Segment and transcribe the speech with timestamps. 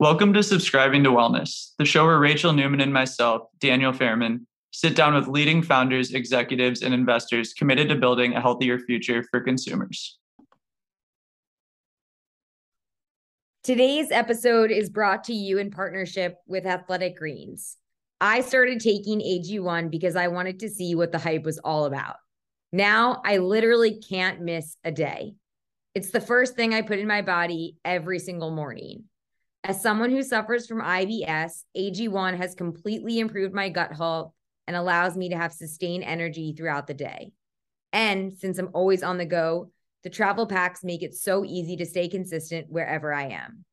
[0.00, 4.94] Welcome to Subscribing to Wellness, the show where Rachel Newman and myself, Daniel Fairman, sit
[4.94, 10.18] down with leading founders, executives, and investors committed to building a healthier future for consumers.
[13.64, 17.77] Today's episode is brought to you in partnership with Athletic Greens.
[18.20, 22.16] I started taking AG1 because I wanted to see what the hype was all about.
[22.72, 25.34] Now I literally can't miss a day.
[25.94, 29.04] It's the first thing I put in my body every single morning.
[29.64, 34.32] As someone who suffers from IBS, AG1 has completely improved my gut health
[34.66, 37.32] and allows me to have sustained energy throughout the day.
[37.92, 39.70] And since I'm always on the go,
[40.04, 43.64] the travel packs make it so easy to stay consistent wherever I am.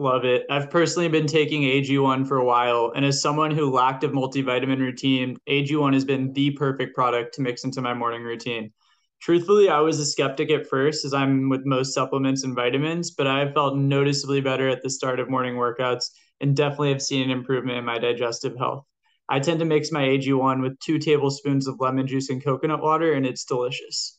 [0.00, 0.46] Love it.
[0.48, 4.78] I've personally been taking AG1 for a while, and as someone who lacked a multivitamin
[4.78, 8.72] routine, AG1 has been the perfect product to mix into my morning routine.
[9.20, 13.26] Truthfully, I was a skeptic at first, as I'm with most supplements and vitamins, but
[13.26, 16.06] I felt noticeably better at the start of morning workouts
[16.40, 18.86] and definitely have seen an improvement in my digestive health.
[19.28, 23.12] I tend to mix my AG1 with two tablespoons of lemon juice and coconut water,
[23.12, 24.18] and it's delicious.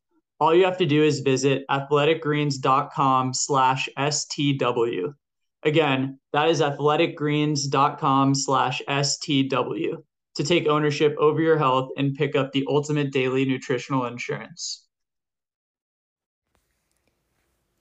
[0.41, 5.13] All you have to do is visit athleticgreens.com slash STW.
[5.61, 10.03] Again, that is athleticgreens.com slash STW
[10.33, 14.87] to take ownership over your health and pick up the ultimate daily nutritional insurance.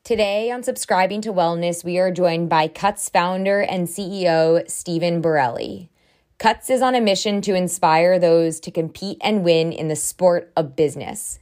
[0.04, 5.88] Today on Subscribing to Wellness, we are joined by Cuts founder and CEO Steven Borrelli.
[6.36, 10.52] Cuts is on a mission to inspire those to compete and win in the sport
[10.58, 11.38] of business.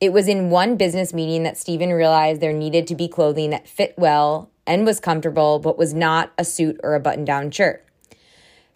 [0.00, 3.66] It was in one business meeting that Steven realized there needed to be clothing that
[3.66, 7.84] fit well and was comfortable, but was not a suit or a button down shirt.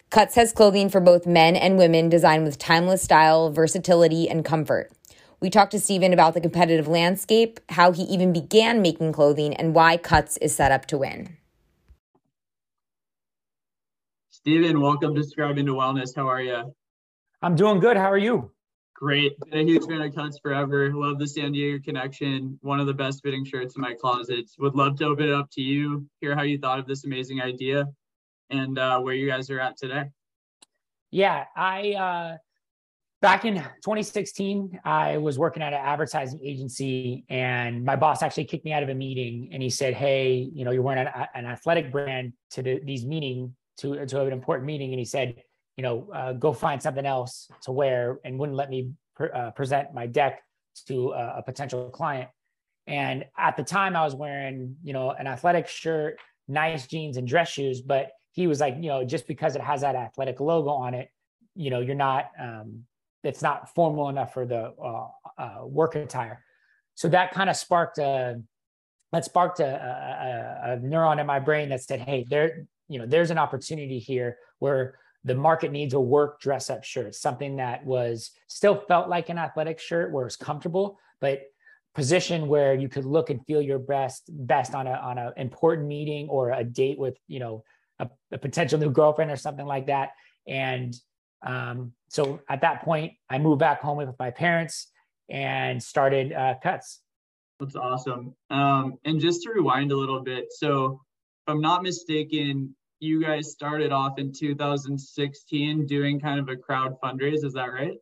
[0.09, 4.91] Cuts has clothing for both men and women designed with timeless style, versatility, and comfort.
[5.39, 9.73] We talked to Steven about the competitive landscape, how he even began making clothing, and
[9.73, 11.37] why Cuts is set up to win.
[14.29, 16.15] Steven, welcome to Subscribing to Wellness.
[16.15, 16.75] How are you?
[17.41, 17.95] I'm doing good.
[17.97, 18.52] How are you?
[19.03, 19.37] Great.
[19.51, 20.89] Been a huge fan of Cuts forever.
[20.93, 22.57] Love the San Diego connection.
[22.61, 24.49] One of the best fitting shirts in my closet.
[24.59, 27.41] Would love to open it up to you, hear how you thought of this amazing
[27.41, 27.89] idea,
[28.49, 30.05] and uh, where you guys are at today.
[31.11, 32.37] Yeah, I uh,
[33.21, 38.63] back in 2016, I was working at an advertising agency, and my boss actually kicked
[38.63, 39.49] me out of a meeting.
[39.51, 43.05] And he said, "Hey, you know, you're wearing an, an athletic brand to the, these
[43.05, 45.43] meeting to to have an important meeting." And he said,
[45.77, 49.93] "You know, uh, go find something else to wear," and wouldn't let me uh, present
[49.93, 50.43] my deck
[50.87, 52.29] to a, a potential client.
[52.87, 57.27] And at the time, I was wearing, you know, an athletic shirt, nice jeans, and
[57.27, 57.81] dress shoes.
[57.81, 61.09] But he was like, you know, just because it has that athletic logo on it,
[61.55, 62.83] you know, you're not um,
[63.23, 65.07] it's not formal enough for the uh,
[65.37, 66.43] uh, work attire.
[66.95, 68.41] So that kind of sparked a
[69.11, 73.05] that sparked a, a, a, neuron in my brain that said, "Hey, there, you know,
[73.05, 77.85] there's an opportunity here where the market needs a work dress up shirt, something that
[77.85, 81.43] was still felt like an athletic shirt, where it's comfortable, but
[81.95, 85.87] position where you could look and feel your best best on a on an important
[85.87, 87.63] meeting or a date with you know
[87.99, 90.11] a, a potential new girlfriend or something like that,
[90.47, 90.95] and
[91.45, 94.87] um, so at that point, I moved back home with my parents
[95.29, 97.01] and started uh, Cuts.
[97.59, 98.35] That's awesome.
[98.49, 101.01] Um, and just to rewind a little bit, so
[101.45, 106.95] if I'm not mistaken, you guys started off in 2016 doing kind of a crowd
[107.03, 107.43] fundraise.
[107.43, 107.97] Is that right?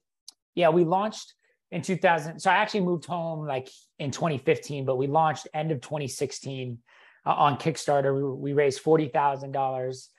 [0.53, 1.34] Yeah, we launched
[1.72, 2.39] in 2000.
[2.39, 3.69] So I actually moved home like
[4.00, 6.77] in 2015, but we launched end of 2016
[7.25, 8.15] uh, on Kickstarter.
[8.15, 10.09] We, we raised forty thousand um, dollars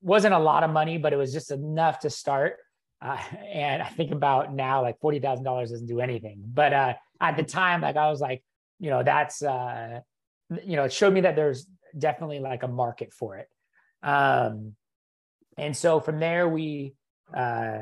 [0.00, 2.56] wasn't a lot of money, but it was just enough to start.
[3.00, 3.18] Uh,
[3.52, 6.42] and I think about now, like forty thousand dollars doesn't do anything.
[6.44, 8.42] But uh, at the time, like I was like,
[8.80, 10.00] you know, that's uh,
[10.64, 11.66] you know, it showed me that there's
[11.96, 13.48] definitely like a market for it.
[14.02, 14.74] Um,
[15.56, 16.94] and so from there, we,
[17.36, 17.78] uh,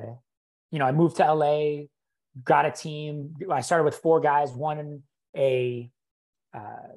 [0.70, 1.84] you know, I moved to LA,
[2.42, 3.34] got a team.
[3.50, 5.02] I started with four guys, one
[5.36, 5.90] a,
[6.54, 6.94] uh,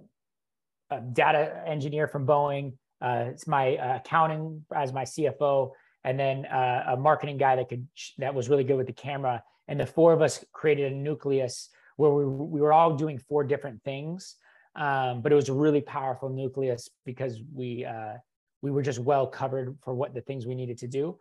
[0.90, 5.72] a data engineer from Boeing, uh, it's my uh, accounting as my CFO,
[6.04, 7.88] and then uh, a marketing guy that could
[8.18, 9.44] that was really good with the camera.
[9.68, 13.44] And the four of us created a nucleus where we, we were all doing four
[13.44, 14.36] different things.
[14.76, 18.14] Um, but it was a really powerful nucleus because we uh,
[18.62, 21.18] we were just well covered for what the things we needed to do.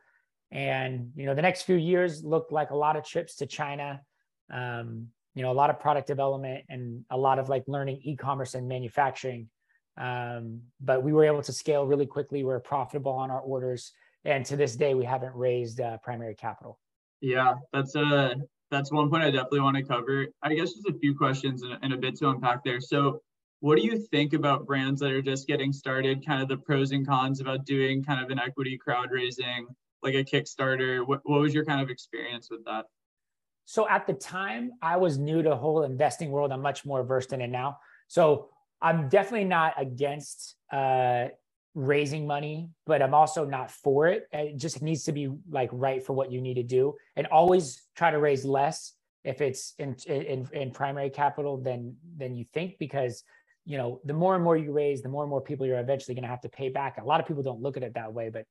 [0.51, 4.01] And you know, the next few years looked like a lot of trips to China,
[4.53, 8.55] um, you know, a lot of product development and a lot of like learning e-commerce
[8.55, 9.49] and manufacturing.
[9.99, 12.45] Um, but we were able to scale really quickly.
[12.45, 13.93] We are profitable on our orders,
[14.25, 16.79] and to this day, we haven't raised uh, primary capital.
[17.21, 18.37] Yeah, that's a
[18.71, 20.27] that's one point I definitely want to cover.
[20.43, 22.81] I guess just a few questions and, and a bit to unpack there.
[22.81, 23.23] So,
[23.61, 26.25] what do you think about brands that are just getting started?
[26.25, 29.67] Kind of the pros and cons about doing kind of an equity crowd raising,
[30.03, 31.07] like a Kickstarter.
[31.07, 32.85] What what was your kind of experience with that?
[33.65, 36.53] So at the time, I was new to the whole investing world.
[36.53, 37.79] I'm much more versed in it now.
[38.07, 38.49] So
[38.81, 41.27] I'm definitely not against uh,
[41.75, 44.29] raising money, but I'm also not for it.
[44.33, 47.83] It just needs to be like right for what you need to do, and always
[47.97, 48.95] try to raise less
[49.25, 53.25] if it's in in, in primary capital than than you think, because
[53.69, 56.15] you know the more and more you raise, the more and more people you're eventually
[56.15, 56.99] going to have to pay back.
[57.01, 58.45] A lot of people don't look at it that way, but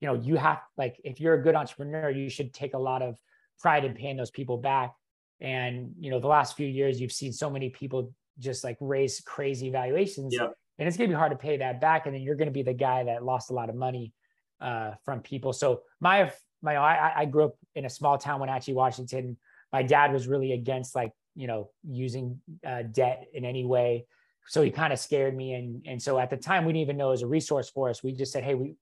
[0.00, 3.02] you know you have like if you're a good entrepreneur, you should take a lot
[3.02, 3.16] of
[3.60, 4.92] pride in paying those people back.
[5.40, 9.20] And you know the last few years, you've seen so many people just like raise
[9.20, 10.34] crazy valuations.
[10.36, 10.48] Yeah
[10.78, 12.52] and it's going to be hard to pay that back and then you're going to
[12.52, 14.12] be the guy that lost a lot of money
[14.60, 16.32] uh, from people so my
[16.62, 19.36] my I, I grew up in a small town wenatchee washington
[19.72, 24.06] my dad was really against like you know using uh, debt in any way
[24.48, 26.96] so he kind of scared me and and so at the time we didn't even
[26.96, 28.74] know it was a resource for us we just said hey we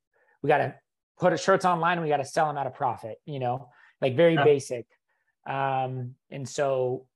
[0.42, 0.74] we got to
[1.18, 3.68] put our shirts online and we got to sell them at a profit you know
[4.00, 4.44] like very yeah.
[4.44, 4.86] basic
[5.46, 7.06] um and so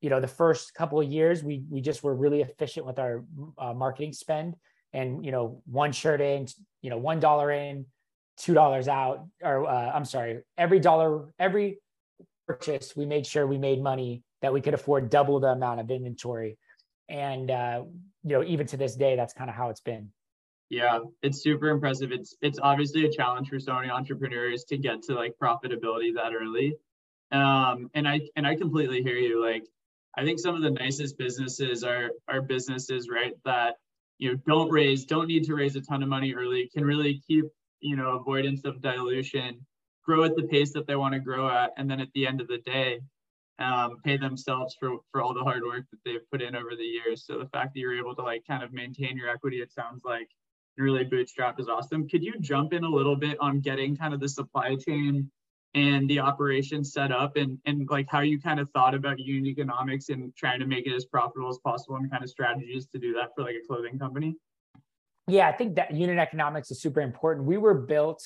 [0.00, 3.24] you know the first couple of years we we just were really efficient with our
[3.58, 4.54] uh, marketing spend
[4.92, 6.46] and you know one shirt in
[6.82, 7.86] you know one dollar in
[8.36, 11.78] two dollars out or uh, i'm sorry every dollar every
[12.46, 15.90] purchase we made sure we made money that we could afford double the amount of
[15.90, 16.58] inventory
[17.12, 17.82] and uh,
[18.24, 20.10] you know even to this day that's kind of how it's been.
[20.68, 22.10] Yeah it's super impressive.
[22.10, 26.32] It's it's obviously a challenge for so many entrepreneurs to get to like profitability that
[26.34, 26.74] early.
[27.30, 29.40] Um and i and i completely hear you.
[29.40, 29.64] Like
[30.16, 33.76] I think some of the nicest businesses are are businesses, right, that
[34.18, 37.22] you know don't raise, don't need to raise a ton of money early, can really
[37.26, 37.44] keep
[37.80, 39.64] you know avoidance of dilution,
[40.04, 42.40] grow at the pace that they want to grow at, and then at the end
[42.40, 43.00] of the day,
[43.62, 46.84] um, pay themselves for for all the hard work that they've put in over the
[46.84, 47.24] years.
[47.26, 50.02] So the fact that you're able to like kind of maintain your equity, it sounds
[50.04, 50.28] like
[50.76, 52.08] really bootstrap is awesome.
[52.08, 55.30] Could you jump in a little bit on getting kind of the supply chain
[55.74, 59.46] and the operation set up and and like how you kind of thought about unit
[59.46, 62.98] economics and trying to make it as profitable as possible and kind of strategies to
[62.98, 64.36] do that for like a clothing company
[65.28, 68.22] yeah i think that unit economics is super important we were built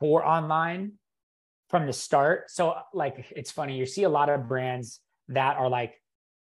[0.00, 0.92] for online
[1.68, 2.50] from the start.
[2.50, 6.00] So like it's funny you see a lot of brands that are like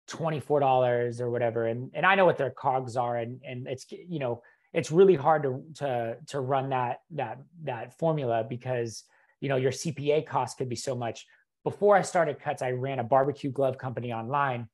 [0.10, 4.20] $24 or whatever and and i know what their cogs are and and it's you
[4.20, 4.42] know
[4.74, 9.04] it's really hard to to to run that that that formula because
[9.40, 11.26] you know your cpa cost could be so much.
[11.64, 14.68] Before i started cuts i ran a barbecue glove company online.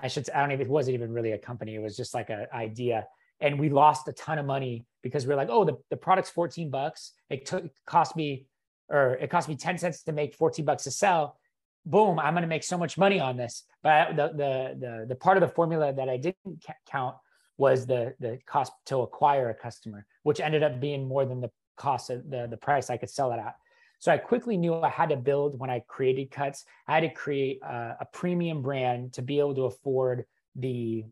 [0.00, 2.30] I should i don't even it wasn't even really a company it was just like
[2.30, 3.06] an idea.
[3.42, 6.30] And we lost a ton of money because we are like oh the, the product's
[6.30, 7.12] 14 bucks.
[7.28, 8.46] It took cost me
[8.90, 11.38] or it cost me 10 cents to make 14 bucks to sell
[11.86, 13.64] boom i'm going to make so much money on this.
[13.82, 17.16] But the, the the the part of the formula that i didn't count
[17.56, 21.50] was the the cost to acquire a customer which ended up being more than the
[21.76, 23.54] cost of the the price i could sell it at.
[24.00, 27.10] So I quickly knew I had to build when I created cuts, I had to
[27.10, 30.24] create a, a premium brand to be able to afford
[30.56, 31.04] the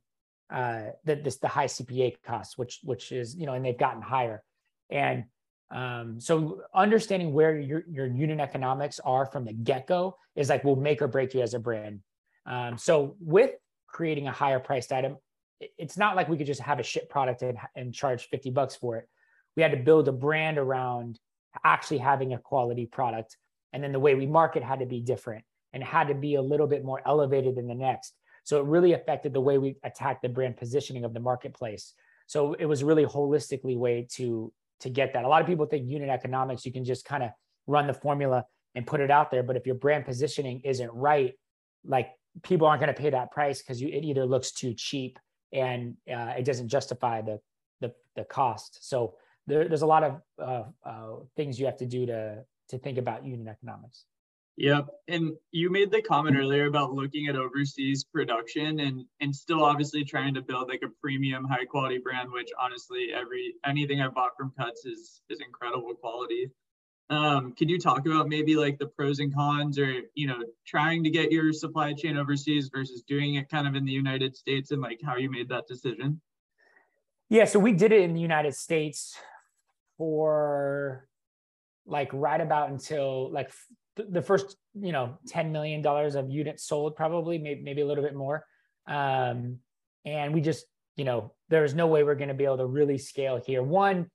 [0.51, 4.01] uh, the this the high CPA costs, which which is you know, and they've gotten
[4.01, 4.43] higher.
[4.89, 5.25] And
[5.71, 10.65] um, so understanding where your your unit economics are from the get go is like
[10.65, 12.01] will make or break you as a brand.
[12.47, 13.53] Um, so with
[13.87, 15.19] creating a higher priced item,
[15.77, 18.77] it's not like we could just have a shit product and, and charge 50 bucks
[18.77, 19.09] for it.
[19.57, 21.19] We had to build a brand around
[21.65, 23.37] actually having a quality product.
[23.73, 26.43] And then the way we market had to be different and had to be a
[26.43, 28.15] little bit more elevated than the next.
[28.45, 31.93] So it really affected the way we attacked the brand positioning of the marketplace.
[32.27, 35.25] So it was really holistically way to to get that.
[35.25, 37.31] A lot of people think unit economics, you can just kind of
[37.67, 38.45] run the formula
[38.75, 39.43] and put it out there.
[39.43, 41.35] But if your brand positioning isn't right,
[41.85, 42.11] like
[42.43, 45.19] people aren't going to pay that price because it either looks too cheap
[45.53, 47.41] and uh, it doesn't justify the,
[47.81, 48.89] the the cost.
[48.89, 49.15] So
[49.47, 52.99] there, there's a lot of uh, uh, things you have to do to to think
[52.99, 54.05] about unit economics.
[54.59, 54.89] Yep.
[55.07, 60.05] And you made the comment earlier about looking at overseas production and and still obviously
[60.05, 64.33] trying to build like a premium high quality brand, which honestly every anything I bought
[64.37, 66.51] from Cuts is is incredible quality.
[67.09, 71.05] Um, could you talk about maybe like the pros and cons or, you know, trying
[71.05, 74.73] to get your supply chain overseas versus doing it kind of in the United States
[74.73, 76.21] and like how you made that decision?
[77.31, 79.17] Yeah, so we did it in the United States
[79.97, 81.09] for
[81.87, 83.53] like right about until like
[84.09, 88.15] the first, you know, $10 million of units sold, probably, maybe, maybe a little bit
[88.15, 88.45] more.
[88.87, 89.59] Um,
[90.05, 92.99] and we just, you know, there's no way we're going to be able to really
[92.99, 93.63] scale here.
[93.63, 94.11] One,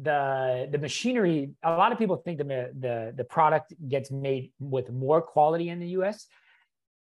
[0.00, 2.44] the the machinery a lot of people think the
[2.78, 6.26] the the product gets made with more quality in the US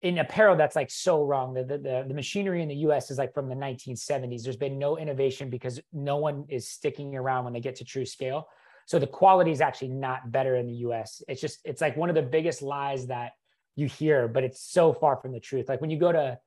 [0.01, 3.35] in apparel that's like so wrong the, the the machinery in the US is like
[3.35, 7.61] from the 1970s there's been no innovation because no one is sticking around when they
[7.61, 8.49] get to true scale
[8.89, 12.09] so the quality is actually not better in the US it's just it's like one
[12.09, 13.33] of the biggest lies that
[13.77, 16.39] you hear but it's so far from the truth like when you go to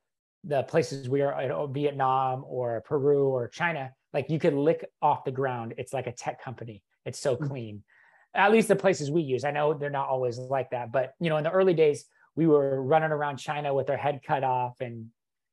[0.43, 5.23] the places we are in Vietnam or Peru or China like you could lick off
[5.23, 5.73] the ground.
[5.77, 6.83] It's like a tech company.
[7.05, 7.47] It's so mm.
[7.47, 7.83] clean.
[8.33, 9.43] At least the places we use.
[9.43, 12.05] I know they're not always like that, but you know, in the early days,
[12.35, 14.79] we were running around China with our head cut off.
[14.79, 15.07] And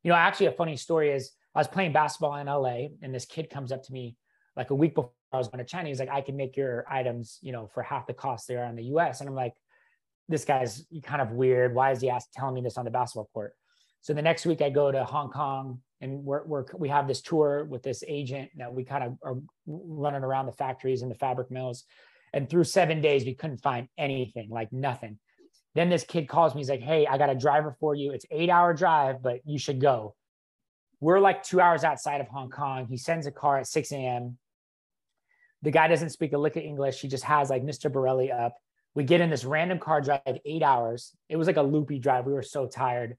[0.04, 3.26] you know, actually, a funny story is I was playing basketball in LA, and this
[3.26, 4.16] kid comes up to me
[4.56, 5.88] like a week before I was going to China.
[5.88, 8.64] He's like, "I can make your items, you know, for half the cost they are
[8.64, 9.54] in the U.S." And I'm like,
[10.28, 11.74] "This guy's kind of weird.
[11.74, 13.54] Why is he asking, telling me this on the basketball court?"
[14.00, 17.20] So the next week, I go to Hong Kong and we're, we're we have this
[17.20, 21.16] tour with this agent that we kind of are running around the factories and the
[21.16, 21.84] fabric mills
[22.32, 25.18] and through seven days we couldn't find anything like nothing
[25.74, 28.26] then this kid calls me he's like hey i got a driver for you it's
[28.30, 30.14] eight hour drive but you should go
[31.00, 34.38] we're like two hours outside of hong kong he sends a car at 6 a.m
[35.62, 38.56] the guy doesn't speak a lick of english he just has like mr borrelli up
[38.94, 42.26] we get in this random car drive eight hours it was like a loopy drive
[42.26, 43.16] we were so tired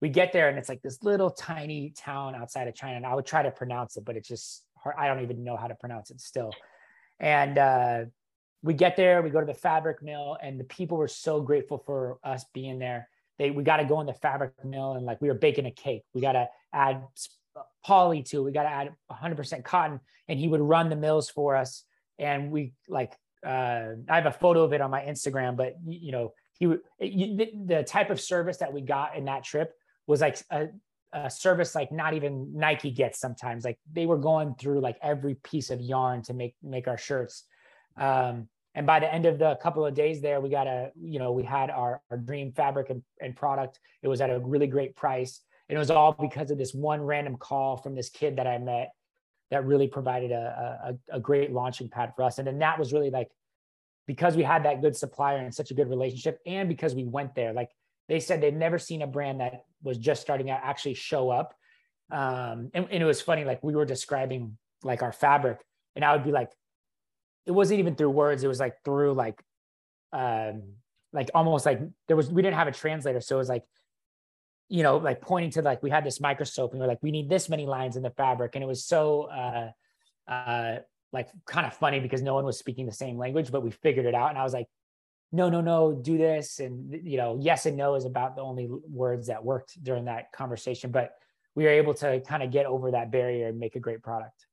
[0.00, 2.96] we get there and it's like this little tiny town outside of China.
[2.96, 4.96] And I would try to pronounce it, but it's just hard.
[4.98, 6.52] I don't even know how to pronounce it still.
[7.18, 8.04] And uh,
[8.62, 11.78] we get there, we go to the fabric mill, and the people were so grateful
[11.84, 13.08] for us being there.
[13.38, 15.70] They we got to go in the fabric mill and like we were baking a
[15.70, 16.02] cake.
[16.14, 17.02] We got to add
[17.84, 21.56] poly to, we got to add 100% cotton, and he would run the mills for
[21.56, 21.84] us.
[22.18, 23.14] And we like
[23.46, 26.80] uh, I have a photo of it on my Instagram, but you know he would
[26.98, 29.72] the, the type of service that we got in that trip
[30.06, 30.66] was like a,
[31.12, 33.64] a service like not even Nike gets sometimes.
[33.64, 37.44] Like they were going through like every piece of yarn to make make our shirts.
[37.96, 41.18] Um, and by the end of the couple of days there, we got a, you
[41.18, 43.80] know, we had our, our dream fabric and, and product.
[44.02, 45.40] It was at a really great price.
[45.70, 48.58] And it was all because of this one random call from this kid that I
[48.58, 48.90] met
[49.52, 52.38] that really provided a, a, a great launching pad for us.
[52.38, 53.28] And then that was really like,
[54.08, 57.36] because we had that good supplier and such a good relationship and because we went
[57.36, 57.70] there, like
[58.08, 61.54] they said they've never seen a brand that was just starting out actually show up.
[62.10, 65.60] Um, and, and it was funny, like we were describing like our fabric,
[65.94, 66.50] and I would be like,
[67.46, 69.40] it wasn't even through words, it was like through like
[70.12, 70.62] um
[71.12, 73.20] like almost like there was we didn't have a translator.
[73.20, 73.62] So it was like,
[74.70, 77.10] you know, like pointing to like we had this microscope and we are like, we
[77.10, 78.54] need this many lines in the fabric.
[78.54, 79.70] And it was so uh
[80.30, 80.76] uh
[81.12, 84.06] like kind of funny because no one was speaking the same language, but we figured
[84.06, 84.30] it out.
[84.30, 84.68] And I was like,
[85.32, 86.60] no, no, no, do this.
[86.60, 90.30] And, you know, yes and no is about the only words that worked during that
[90.30, 90.92] conversation.
[90.92, 91.14] But
[91.56, 94.46] we were able to kind of get over that barrier and make a great product.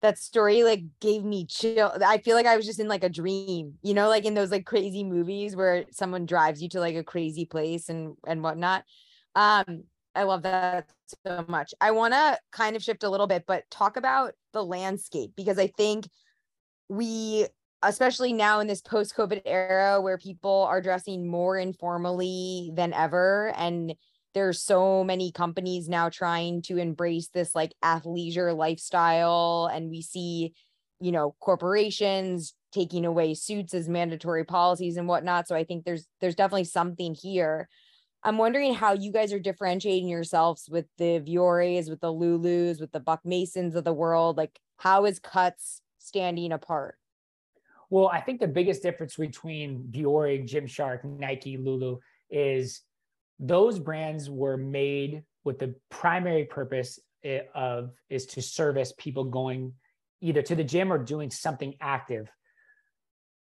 [0.00, 1.92] That story like gave me chill.
[2.06, 4.50] I feel like I was just in like a dream, you know, like in those
[4.52, 8.84] like crazy movies where someone drives you to like a crazy place and and whatnot.
[9.34, 10.90] Um, I love that
[11.26, 11.74] so much.
[11.80, 15.58] I want to kind of shift a little bit, but talk about the landscape because
[15.58, 16.08] I think
[16.88, 17.46] we
[17.82, 23.52] especially now in this post COVID era where people are dressing more informally than ever.
[23.56, 23.94] And
[24.34, 29.70] there's so many companies now trying to embrace this like athleisure lifestyle.
[29.72, 30.54] And we see,
[31.00, 35.48] you know, corporations taking away suits as mandatory policies and whatnot.
[35.48, 37.68] So I think there's there's definitely something here.
[38.22, 42.92] I'm wondering how you guys are differentiating yourselves with the Vuoris, with the Lulus, with
[42.92, 44.36] the Buck Masons of the world.
[44.36, 46.96] Like, how is Cuts standing apart?
[47.90, 52.82] Well, I think the biggest difference between Vuori, Gymshark, Nike, Lulu is
[53.38, 59.72] those brands were made with the primary purpose eh, of is to service people going
[60.20, 62.30] either to the gym or doing something active.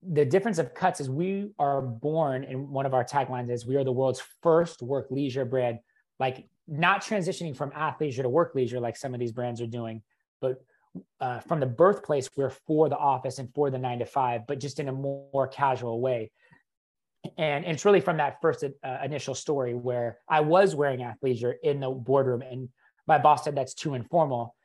[0.03, 3.75] The difference of cuts is we are born in one of our taglines is we
[3.75, 5.79] are the world's first work leisure brand,
[6.19, 10.03] like not transitioning from athleisure to work leisure like some of these brands are doing,
[10.39, 10.61] but
[11.19, 14.59] uh, from the birthplace, we're for the office and for the nine to five, but
[14.59, 16.31] just in a more casual way.
[17.37, 21.79] And, it's really from that first uh, initial story where I was wearing athleisure in
[21.79, 22.69] the boardroom, and
[23.07, 24.55] my boss said that's too informal.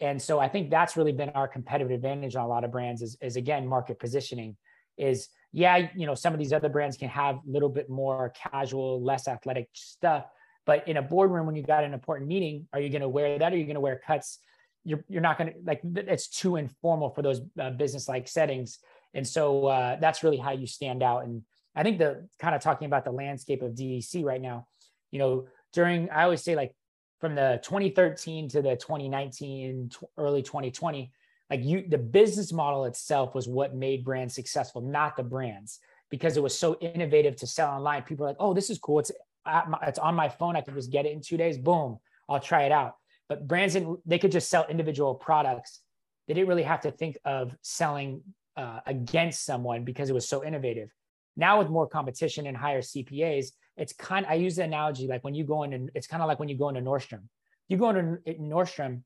[0.00, 3.02] And so I think that's really been our competitive advantage on a lot of brands
[3.02, 4.56] is, is again market positioning.
[4.96, 8.32] is yeah, you know, some of these other brands can have a little bit more
[8.50, 10.26] casual, less athletic stuff.
[10.66, 13.38] But in a boardroom, when you got an important meeting, are you going to wear
[13.38, 13.52] that?
[13.52, 14.38] Are you going to wear cuts?
[14.84, 18.78] You're, you're not going to like, it's too informal for those uh, business like settings.
[19.14, 21.24] And so uh, that's really how you stand out.
[21.24, 21.42] And
[21.78, 24.66] I think the kind of talking about the landscape of DTC right now,
[25.12, 26.74] you know, during, I always say like
[27.20, 31.12] from the 2013 to the 2019, early 2020,
[31.48, 35.78] like you the business model itself was what made brands successful not the brands
[36.10, 38.02] because it was so innovative to sell online.
[38.02, 38.98] People are like oh this is cool.
[38.98, 39.12] It's
[39.46, 40.56] my, it's on my phone.
[40.56, 41.58] I can just get it in two days.
[41.58, 42.00] Boom.
[42.28, 42.96] I'll try it out.
[43.28, 45.80] But brands didn't they could just sell individual products.
[46.26, 48.22] They didn't really have to think of selling
[48.56, 50.90] uh, against someone because it was so innovative
[51.38, 55.34] now with more competition and higher cpas it's kind i use the analogy like when
[55.34, 57.22] you go in and it's kind of like when you go into nordstrom
[57.68, 59.02] you go into nordstrom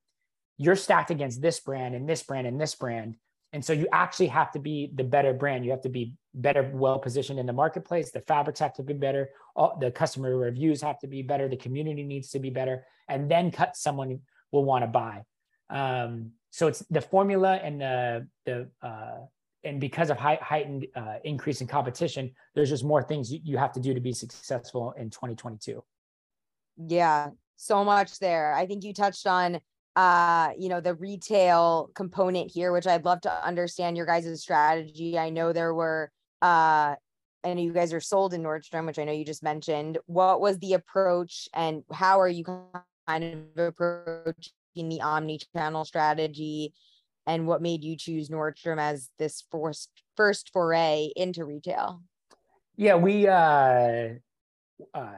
[0.58, 3.16] you're stacked against this brand and this brand and this brand.
[3.52, 5.64] And so you actually have to be the better brand.
[5.64, 8.10] You have to be better, well positioned in the marketplace.
[8.10, 9.30] The fabrics have to be better.
[9.56, 11.48] All, the customer reviews have to be better.
[11.48, 12.86] The community needs to be better.
[13.08, 14.20] And then cut someone
[14.52, 15.24] will want to buy.
[15.68, 19.18] Um, so it's the formula and the, the uh,
[19.64, 23.56] and because of high, heightened uh, increase in competition, there's just more things you, you
[23.56, 25.82] have to do to be successful in 2022.
[26.86, 28.54] Yeah, so much there.
[28.54, 29.60] I think you touched on
[29.94, 35.18] uh you know the retail component here which i'd love to understand your guys' strategy
[35.18, 36.94] i know there were uh
[37.44, 39.98] I know you guys are sold in Nordstrom, which I know you just mentioned.
[40.06, 42.44] What was the approach and how are you
[43.08, 43.24] kind
[43.56, 46.72] of approaching the omni-channel strategy
[47.26, 52.02] and what made you choose Nordstrom as this first first foray into retail?
[52.76, 54.08] Yeah, we uh
[54.94, 55.12] uh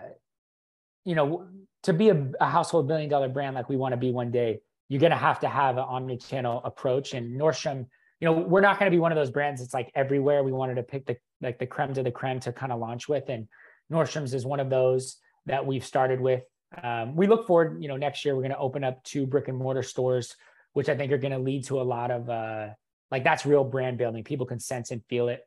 [1.05, 1.47] you know,
[1.83, 4.61] to be a, a household billion dollar brand like we want to be one day,
[4.89, 7.13] you're going to have to have an omni-channel approach.
[7.13, 7.87] And Nordstrom,
[8.21, 10.43] you know, we're not going to be one of those brands that's like everywhere.
[10.43, 13.09] We wanted to pick the like the creme to the creme to kind of launch
[13.09, 13.49] with, and
[13.93, 16.43] Nordstrom's is one of those that we've started with.
[16.83, 19.49] Um, we look forward, you know, next year we're going to open up two brick
[19.49, 20.37] and mortar stores,
[20.75, 22.69] which I think are going to lead to a lot of uh,
[23.11, 24.23] like that's real brand building.
[24.23, 25.43] People can sense and feel it.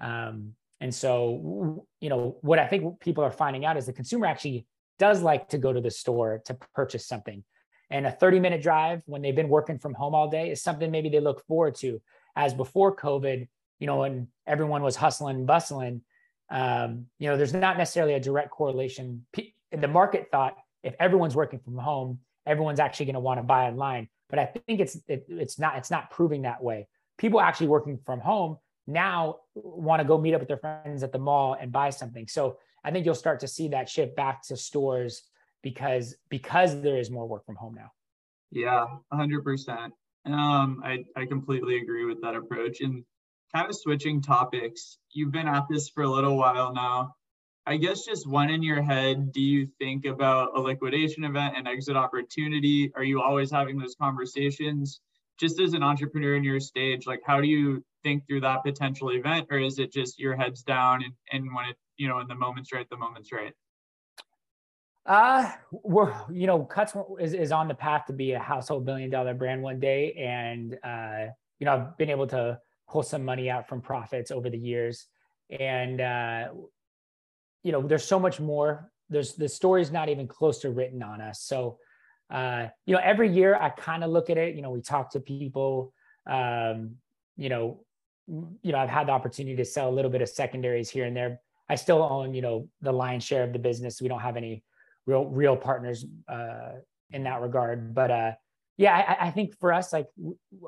[0.00, 4.26] Um, and so, you know, what I think people are finding out is the consumer
[4.26, 4.66] actually
[4.98, 7.44] does like to go to the store to purchase something.
[7.90, 10.90] And a 30 minute drive when they've been working from home all day is something
[10.90, 12.00] maybe they look forward to.
[12.36, 13.48] As before COVID,
[13.80, 16.02] you know, when everyone was hustling and bustling,
[16.50, 19.26] um, you know, there's not necessarily a direct correlation.
[19.72, 23.64] The market thought if everyone's working from home, everyone's actually going to want to buy
[23.64, 24.08] online.
[24.30, 26.88] But I think it's it, it's not it's not proving that way.
[27.18, 31.12] People actually working from home now want to go meet up with their friends at
[31.12, 32.26] the mall and buy something.
[32.28, 35.22] So I think you'll start to see that shift back to stores
[35.62, 37.92] because because there is more work from home now.
[38.50, 39.90] Yeah, 100%.
[40.26, 42.80] Um, I, I completely agree with that approach.
[42.80, 43.04] And
[43.54, 47.14] kind of switching topics, you've been at this for a little while now.
[47.70, 51.68] I guess just one in your head, do you think about a liquidation event and
[51.68, 52.90] exit opportunity?
[52.96, 55.00] Are you always having those conversations?
[55.38, 59.10] Just as an entrepreneur in your stage, like how do you think through that potential
[59.10, 59.46] event?
[59.52, 62.34] Or is it just your head's down and, and when it you know, in the
[62.34, 63.52] moment's right, the moment's right?
[65.06, 69.10] Uh, we're, you know, Cuts is, is on the path to be a household billion
[69.10, 70.14] dollar brand one day.
[70.14, 71.26] And, uh,
[71.60, 75.06] you know, I've been able to pull some money out from profits over the years.
[75.50, 76.48] And, uh,
[77.62, 78.90] you know, there's so much more.
[79.08, 81.42] There's the story's not even close to written on us.
[81.42, 81.78] So,
[82.30, 85.12] uh, you know, every year I kind of look at it, you know, we talk
[85.12, 85.92] to people,
[86.26, 86.96] um,
[87.36, 87.84] you know,
[88.26, 91.16] you know, I've had the opportunity to sell a little bit of secondaries here and
[91.16, 94.02] there I still own, you know, the lion's share of the business.
[94.02, 94.64] We don't have any
[95.06, 96.72] real real partners uh,
[97.10, 97.94] in that regard.
[97.94, 98.32] But uh,
[98.76, 100.08] yeah, I, I, think for us, like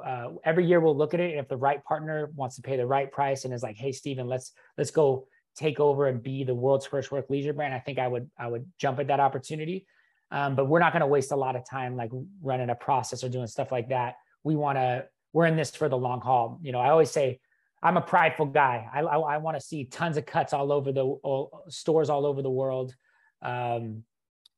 [0.05, 2.77] uh, every year we'll look at it, and if the right partner wants to pay
[2.77, 6.45] the right price and is like, "Hey, Steven, let's let's go take over and be
[6.45, 9.21] the world's first work leisure brand," I think I would I would jump at that
[9.21, 9.87] opportunity.
[10.31, 12.11] Um, but we're not going to waste a lot of time like
[12.43, 14.15] running a process or doing stuff like that.
[14.45, 15.07] We want to.
[15.35, 16.59] We're in this for the long haul.
[16.63, 17.41] You know, I always say
[17.83, 18.87] I'm a prideful guy.
[18.93, 22.27] I, I, I want to see tons of cuts all over the all, stores all
[22.27, 22.95] over the world.
[23.43, 24.05] Um,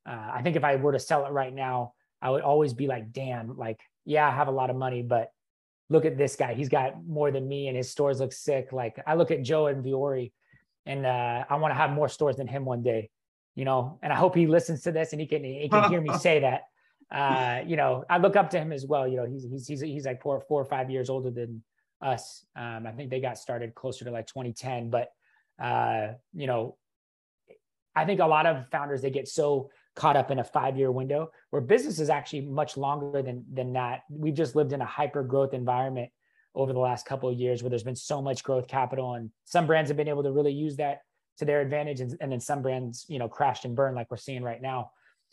[0.06, 2.86] uh, I think if I were to sell it right now, I would always be
[2.86, 5.30] like, damn, like, yeah, I have a lot of money, but
[5.88, 6.54] look at this guy.
[6.54, 8.72] He's got more than me and his stores look sick.
[8.72, 10.32] Like I look at Joe and Vuori
[10.86, 13.10] and uh, I want to have more stores than him one day,
[13.54, 16.00] you know, and I hope he listens to this and he can, he can hear
[16.00, 16.62] me say that.
[17.10, 19.06] Uh, you know, I look up to him as well.
[19.06, 21.62] You know, he's, he's, he's, he's like four, four or five years older than,
[22.04, 22.44] us.
[22.54, 25.08] Um, I think they got started closer to like 2010, but
[25.60, 26.76] uh, you know,
[27.96, 31.30] I think a lot of founders they get so caught up in a five-year window
[31.50, 34.02] where business is actually much longer than than that.
[34.10, 36.10] We've just lived in a hyper growth environment
[36.54, 39.66] over the last couple of years where there's been so much growth capital and some
[39.66, 41.00] brands have been able to really use that
[41.38, 44.16] to their advantage and, and then some brands you know crashed and burned like we're
[44.16, 44.90] seeing right now.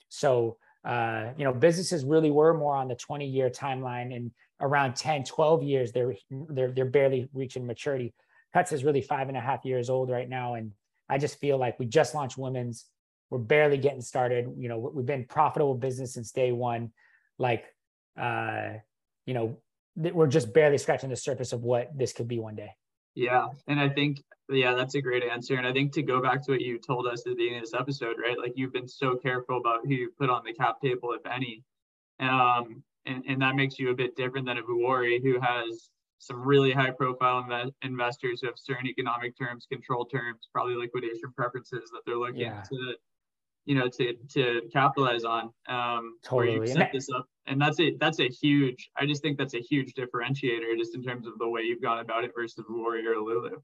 [0.10, 4.96] So uh, you know businesses really were more on the 20 year timeline and around
[4.96, 6.14] 10 12 years they're
[6.50, 8.14] they're, they're barely reaching maturity.
[8.54, 10.56] Cuts is really five and a half years old right now.
[10.56, 10.72] And
[11.08, 12.86] i just feel like we just launched women's.
[13.30, 14.54] We're barely getting started.
[14.58, 16.92] You know we've been profitable business since day one.
[17.38, 17.66] Like
[18.20, 18.74] uh
[19.26, 19.58] you know
[19.96, 22.72] we're just barely scratching the surface of what this could be one day
[23.16, 26.44] yeah and i think yeah that's a great answer and i think to go back
[26.44, 28.88] to what you told us at the beginning of this episode right like you've been
[28.88, 31.64] so careful about who you put on the cap table if any
[32.20, 36.40] um and, and that makes you a bit different than a Vuori who has some
[36.40, 41.90] really high profile inv- investors who have certain economic terms, control terms, probably liquidation preferences
[41.92, 42.62] that they're looking yeah.
[42.62, 42.96] to
[43.65, 46.60] you know to to capitalize on um totally.
[46.60, 47.26] where you set this up.
[47.47, 51.04] And that's a that's a huge i just think that's a huge differentiator just in
[51.04, 53.58] terms of the way you've gone about it versus Vuori lulu.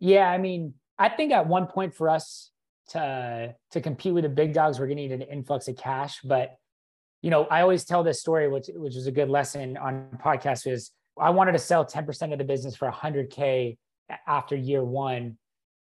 [0.00, 2.50] Yeah i mean i think at one point for us
[2.90, 6.20] to to compete with the big dogs we're going to need an influx of cash.
[6.22, 6.56] But
[7.22, 10.70] you know i always tell this story which which is a good lesson on podcast
[10.70, 13.76] is i wanted to sell 10% of the business for 100k
[14.26, 15.38] after year one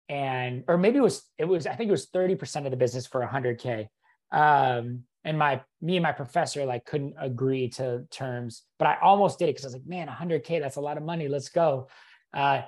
[0.09, 3.07] and or maybe it was it was I think it was 30% of the business
[3.07, 3.87] for 100k.
[4.31, 9.39] Um, and my me and my professor like couldn't agree to terms, but I almost
[9.39, 11.27] did it because I was like, man, 100k, that's a lot of money.
[11.27, 11.87] Let's go.
[12.33, 12.61] Uh,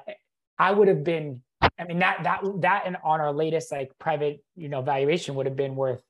[0.57, 4.43] I would have been, I mean, that that that and on our latest like private,
[4.55, 6.01] you know, valuation would have been worth,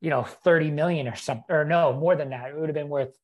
[0.00, 2.50] you know, 30 million or something, or no, more than that.
[2.50, 3.16] It would have been worth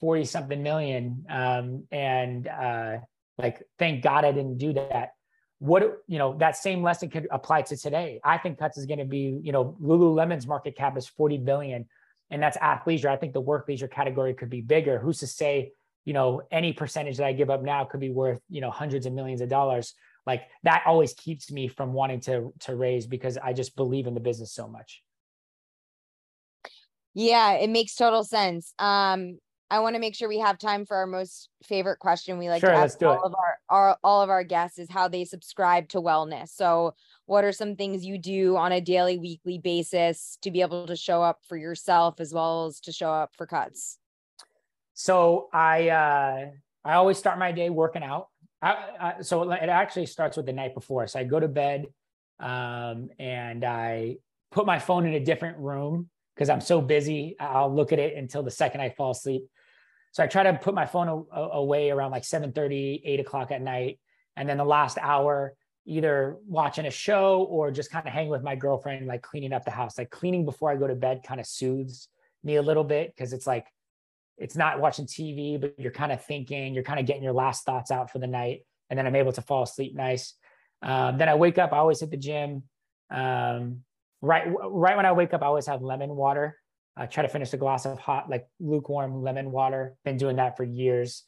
[0.00, 1.26] 40 something million.
[1.30, 2.96] Um, and uh,
[3.38, 5.10] like, thank God I didn't do that
[5.58, 8.20] what you know that same lesson could apply to today.
[8.24, 11.86] I think cuts is going to be you know lululemon's market cap is 40 billion
[12.30, 13.06] and that's athleisure.
[13.06, 14.98] I think the work leisure category could be bigger.
[14.98, 15.72] Who's to say
[16.04, 19.06] you know any percentage that i give up now could be worth you know hundreds
[19.06, 19.94] of millions of dollars?
[20.26, 24.14] Like that always keeps me from wanting to to raise because i just believe in
[24.14, 25.02] the business so much.
[27.14, 28.74] Yeah it makes total sense.
[28.78, 29.38] Um
[29.70, 32.38] I want to make sure we have time for our most favorite question.
[32.38, 33.20] We like sure, to ask all it.
[33.24, 36.50] of our, our all of our guests is how they subscribe to wellness.
[36.50, 36.94] So,
[37.26, 40.96] what are some things you do on a daily, weekly basis to be able to
[40.96, 43.98] show up for yourself as well as to show up for cuts?
[44.94, 46.50] So I uh,
[46.84, 48.28] I always start my day working out.
[48.62, 51.06] I, I, so it actually starts with the night before.
[51.06, 51.86] So I go to bed
[52.38, 54.16] um, and I
[54.50, 57.36] put my phone in a different room because I'm so busy.
[57.38, 59.44] I'll look at it until the second I fall asleep.
[60.12, 63.50] So I try to put my phone a- away around like 7 30, 8 o'clock
[63.50, 63.98] at night.
[64.36, 65.54] And then the last hour,
[65.86, 69.64] either watching a show or just kind of hanging with my girlfriend, like cleaning up
[69.64, 69.98] the house.
[69.98, 72.08] Like cleaning before I go to bed kind of soothes
[72.42, 73.66] me a little bit because it's like,
[74.36, 77.64] it's not watching TV, but you're kind of thinking, you're kind of getting your last
[77.64, 78.64] thoughts out for the night.
[78.90, 80.34] And then I'm able to fall asleep nice.
[80.82, 82.64] Um, then I wake up, I always hit the gym.
[83.10, 83.84] Um,
[84.24, 86.58] right right when I wake up, I always have lemon water.
[86.96, 89.96] I try to finish a glass of hot, like lukewarm lemon water.
[90.04, 91.24] Been doing that for years.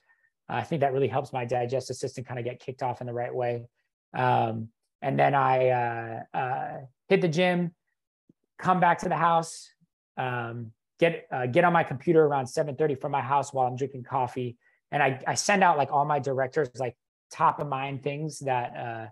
[0.49, 3.13] I think that really helps my digestive system kind of get kicked off in the
[3.13, 3.65] right way.
[4.15, 4.69] Um,
[5.03, 6.79] and then I uh, uh,
[7.09, 7.75] hit the gym,
[8.59, 9.69] come back to the house,
[10.17, 14.05] um, get uh, get on my computer around 7:30 from my house while I'm drinking
[14.05, 14.57] coffee,
[14.91, 16.97] and I, I send out like all my directors like
[17.31, 19.07] top of mind things that uh,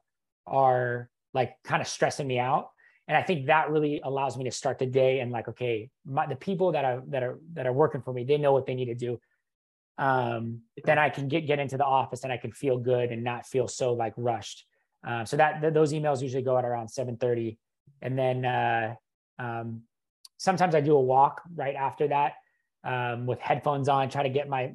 [0.46, 2.70] are like kind of stressing me out
[3.08, 6.26] and i think that really allows me to start the day and like okay my,
[6.26, 8.74] the people that are that are that are working for me they know what they
[8.74, 9.20] need to do.
[9.96, 13.22] Um, then i can get get into the office and i can feel good and
[13.22, 14.66] not feel so like rushed.
[15.06, 17.58] Uh, so that th- those emails usually go at around 7.30
[18.02, 18.94] and then uh,
[19.38, 19.82] um,
[20.36, 22.32] sometimes i do a walk right after that
[22.82, 24.72] um, with headphones on try to get my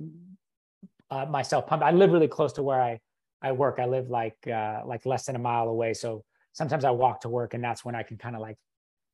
[1.12, 1.84] uh, myself pumped.
[1.84, 3.00] I live really close to where i
[3.42, 3.80] i work.
[3.80, 5.94] I live like uh, like less than a mile away.
[5.94, 8.58] So sometimes I walk to work and that's when I can kind of like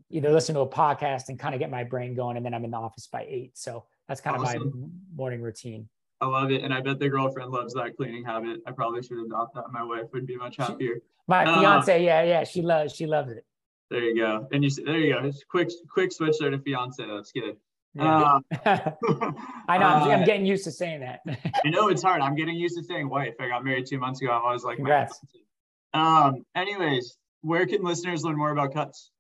[0.10, 2.38] either listen to a podcast and kind of get my brain going.
[2.38, 3.58] And then I'm in the office by eight.
[3.58, 4.62] So that's kind awesome.
[4.62, 5.90] of my morning routine.
[6.22, 6.64] I love it.
[6.64, 8.62] And I bet the girlfriend loves that cleaning habit.
[8.66, 9.66] I probably should adopt that.
[9.72, 11.02] My wife would be much happier.
[11.28, 13.46] My uh, fiance, yeah, yeah, she loves, she loves it.
[13.90, 14.48] There you go.
[14.52, 15.32] And you there you go.
[15.50, 17.04] quick, quick switch there to fiance.
[17.06, 17.58] That's good.
[17.94, 18.40] Yeah.
[18.66, 18.66] Uh,
[19.68, 19.86] I know.
[19.86, 21.22] I'm, I'm, getting used to saying that.
[21.66, 22.22] I know it's hard.
[22.22, 23.36] I'm getting used to saying wife.
[23.40, 24.32] I got married two months ago.
[24.32, 25.20] I was like, congrats.
[25.94, 26.46] Um.
[26.56, 29.12] Anyways, where can listeners learn more about cuts?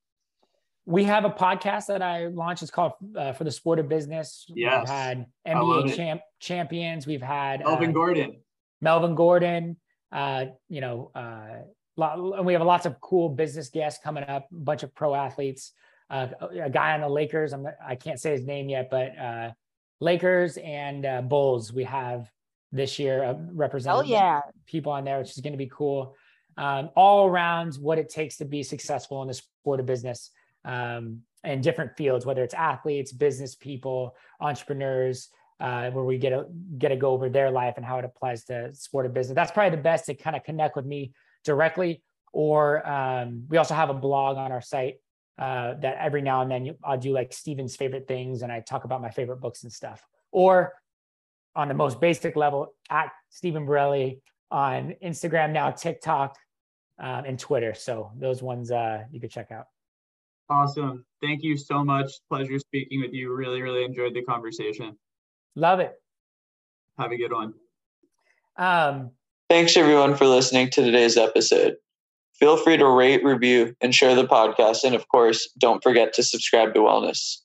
[0.88, 2.64] We have a podcast that I launched.
[2.64, 4.46] It's called uh, For the Sport of Business.
[4.50, 4.82] Yes.
[4.82, 7.08] We've had NBA champ, champions.
[7.08, 8.42] We've had Melvin uh, Gordon.
[8.82, 9.78] Melvin Gordon.
[10.12, 11.62] Uh, you know, uh,
[11.98, 14.48] lot, we have lots of cool business guests coming up.
[14.52, 15.72] A bunch of pro athletes.
[16.10, 16.28] Uh,
[16.64, 17.54] a guy on the Lakers.
[17.54, 19.52] I'm, I can't say his name yet, but uh,
[20.00, 21.74] Lakers and uh, Bulls.
[21.74, 22.30] We have
[22.72, 26.16] this year, uh, representing oh yeah people on there, which is going to be cool.
[26.58, 30.32] Um, all around what it takes to be successful in the sport of business
[30.63, 36.46] um, in different fields, whether it's athletes, business people, entrepreneurs, uh, where we get a
[36.78, 39.36] get a go over their life and how it applies to sport of business.
[39.36, 41.13] That's probably the best to kind of connect with me
[41.44, 42.02] directly.
[42.34, 44.96] Or um, we also have a blog on our site
[45.38, 48.84] uh, that every now and then I'll do like Steven's favorite things and I talk
[48.84, 50.06] about my favorite books and stuff.
[50.32, 50.74] Or
[51.56, 54.20] on the most basic level, at Steven Borrelli
[54.52, 56.36] on Instagram now, TikTok,
[57.00, 57.74] um, and Twitter.
[57.74, 59.68] So those ones uh, you could check out.
[60.50, 61.06] Awesome.
[61.22, 62.12] Thank you so much.
[62.30, 63.34] Pleasure speaking with you.
[63.34, 64.96] Really, really enjoyed the conversation.
[65.56, 65.94] Love it.
[67.00, 67.54] Have a good one.
[68.58, 69.12] Um,
[69.50, 71.76] Thanks everyone for listening to today's episode.
[72.34, 74.84] Feel free to rate, review, and share the podcast.
[74.84, 77.38] And of course, don't forget to subscribe to Wellness.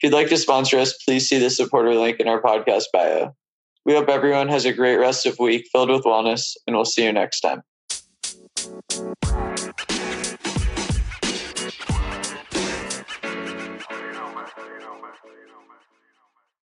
[0.00, 3.34] If you'd like to sponsor us, please see the supporter link in our podcast bio.
[3.84, 7.04] We hope everyone has a great rest of week filled with wellness, and we'll see
[7.04, 7.62] you next time.